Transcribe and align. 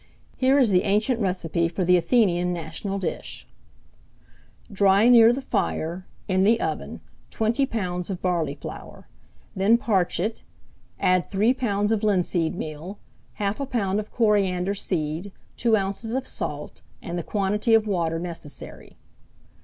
Here 0.35 0.57
is 0.57 0.71
the 0.71 0.81
ancient 0.81 1.19
recipe 1.19 1.67
for 1.67 1.85
the 1.85 1.95
Athenian 1.95 2.51
national 2.51 2.97
dish: 2.97 3.45
"Dry 4.71 5.07
near 5.09 5.31
the 5.31 5.43
fire, 5.43 6.07
in 6.27 6.43
the 6.43 6.59
oven, 6.59 7.01
twenty 7.29 7.67
pounds 7.67 8.09
of 8.09 8.19
barley 8.19 8.55
flour; 8.55 9.07
then 9.55 9.77
parch 9.77 10.19
it; 10.19 10.41
add 10.99 11.29
three 11.29 11.53
pounds 11.53 11.91
of 11.91 12.01
linseed 12.01 12.55
meal, 12.55 12.97
half 13.33 13.59
a 13.59 13.67
pound 13.67 13.99
of 13.99 14.09
coriander 14.11 14.73
seed, 14.73 15.31
two 15.55 15.75
ounces 15.75 16.15
of 16.15 16.25
salt, 16.27 16.81
and 17.03 17.15
the 17.15 17.21
quantity 17.21 17.75
of 17.75 17.85
water 17.85 18.17
necessary." 18.17 18.97